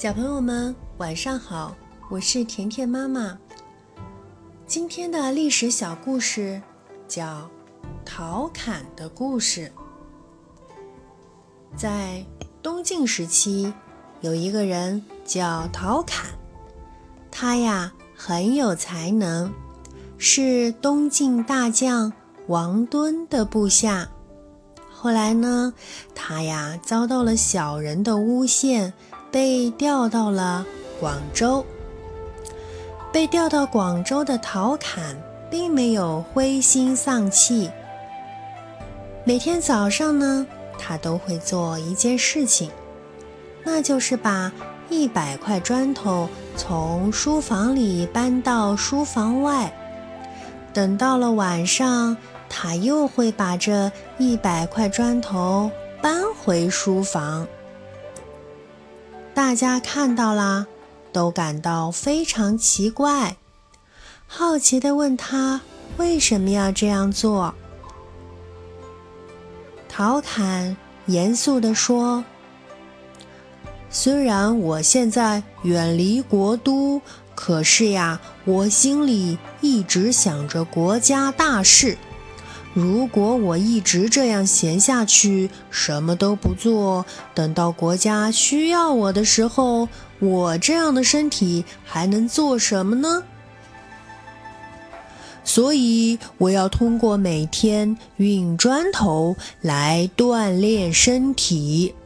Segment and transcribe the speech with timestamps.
[0.00, 1.74] 小朋友们，晚上好！
[2.08, 3.36] 我是甜甜妈妈。
[4.64, 6.62] 今天的历史小故事
[7.08, 7.24] 叫
[8.04, 9.72] 《陶侃的故事》。
[11.76, 12.24] 在
[12.62, 13.74] 东晋时期，
[14.20, 16.26] 有一个人叫陶侃，
[17.28, 19.52] 他呀很有才能，
[20.16, 22.12] 是东晋大将
[22.46, 24.08] 王敦的部下。
[24.92, 25.74] 后来呢，
[26.14, 28.92] 他呀遭到了小人的诬陷，
[29.30, 30.64] 被调到了
[31.00, 31.64] 广州。
[33.12, 35.16] 被调到广州的陶侃
[35.50, 37.70] 并没有灰心丧气。
[39.24, 40.46] 每天早上呢，
[40.78, 42.70] 他都会做一件事情，
[43.64, 44.52] 那就是把
[44.88, 49.72] 一百块砖头从书房里搬到书房外。
[50.72, 52.16] 等到了晚上。
[52.50, 57.46] 他又会把这一百块砖头搬回书房。
[59.38, 60.66] 大家看到啦，
[61.12, 63.36] 都感到非常奇怪，
[64.26, 65.60] 好奇地问他
[65.96, 67.54] 为什么要这样做。
[69.88, 72.24] 陶侃严肃地说
[73.88, 77.00] ：“虽然我现在远离国都，
[77.36, 81.96] 可是呀，我心里一直想着国家大事。”
[82.78, 89.88] 如果我一直这样闲下去，什么都不做，等到国家需要我的时候，
[90.20, 93.24] 我这样的身体还能做什么呢？
[95.42, 101.96] 所以我要通过每天运砖头来锻炼身体。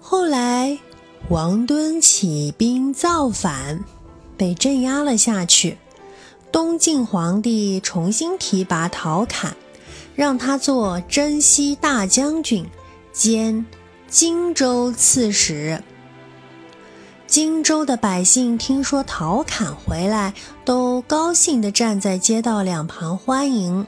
[0.00, 0.76] 后来，
[1.28, 3.84] 王敦起兵造反，
[4.36, 5.78] 被镇压了下去。
[6.50, 9.56] 东晋皇帝重新提拔陶侃，
[10.14, 12.66] 让他做征西大将军
[13.12, 13.64] 兼
[14.08, 15.82] 荆州刺史。
[17.26, 20.32] 荆州的百姓听说陶侃回来，
[20.64, 23.86] 都高兴地站在街道两旁欢迎。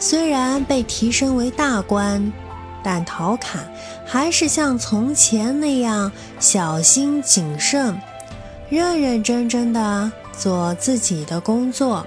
[0.00, 2.32] 虽然被提升为大官，
[2.82, 3.72] 但陶侃
[4.04, 6.10] 还是像从前那样
[6.40, 7.96] 小心谨慎、
[8.68, 10.10] 认认真真的。
[10.34, 12.06] 做自己的工作。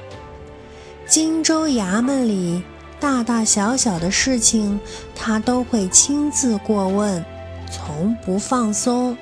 [1.08, 2.62] 荆州衙门里
[3.00, 4.80] 大大小小的事情，
[5.16, 7.24] 他都会亲自过问，
[7.72, 9.18] 从不放松。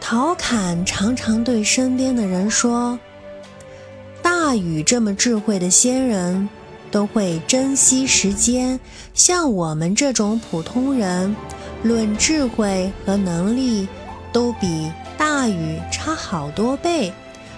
[0.00, 2.98] 陶侃常常对身边的人说
[4.22, 6.48] ：“大禹这么智慧的仙人，
[6.90, 8.80] 都会珍惜时间，
[9.12, 11.36] 像我们这种普通人，
[11.82, 13.86] 论智慧和能力，
[14.32, 17.12] 都比。”大禹差好多倍，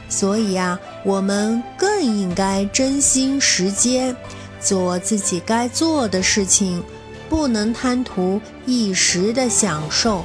[0.08, 4.16] 所以呀，我们更应该珍惜时间，
[4.58, 6.82] 做自己该做的事情，
[7.28, 10.24] 不能贪图一时的享受。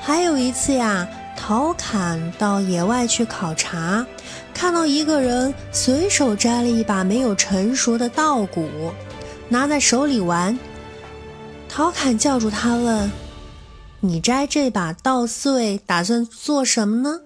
[0.00, 4.06] 还有一次呀，陶侃到野外去考察，
[4.54, 8.90] 看到一个人随手摘了一把没有成熟的稻谷，
[9.50, 10.58] 拿在手里玩。
[11.68, 13.10] 陶侃叫住他问。
[14.04, 17.22] 你摘这把稻穗打算做什么呢？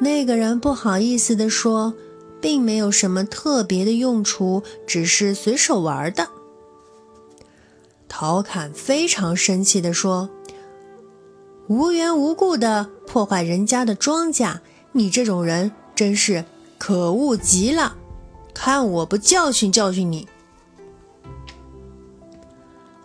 [0.00, 1.94] 那个人不好意思地说，
[2.42, 6.28] 并没有什么特别的用处，只是随手玩的。
[8.06, 10.28] 陶侃非常生气地说
[11.68, 14.58] ：“无缘无故的破坏人家的庄稼，
[14.92, 16.44] 你这种人真是
[16.76, 17.96] 可恶极了！
[18.52, 20.28] 看我不教训教训你！”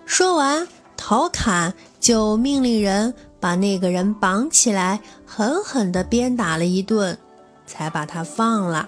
[0.05, 1.73] 说完，陶侃。
[1.99, 7.17] 就命令人把那个人绑起来，狠狠地鞭打了一顿，
[7.65, 8.87] 才把他放了。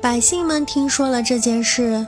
[0.00, 2.06] 百姓们听说了这件事，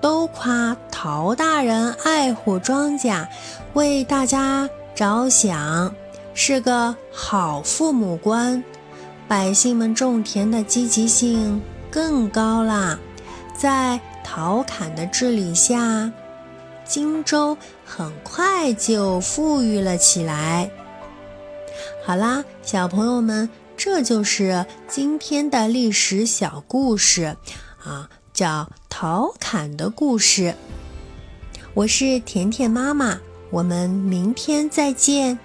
[0.00, 3.26] 都夸陶大人爱护庄稼，
[3.72, 5.94] 为大家着想，
[6.34, 8.62] 是个好父母官。
[9.26, 12.98] 百姓们种田的积极性更高啦，
[13.56, 16.12] 在陶侃的治理下。
[16.84, 20.70] 荆州很快就富裕了起来。
[22.04, 27.36] 好啦，小朋友们，这就是今天的历史小故事
[27.82, 30.54] 啊，叫陶侃的故事。
[31.74, 33.20] 我是甜甜妈妈，
[33.50, 35.38] 我们明天再见。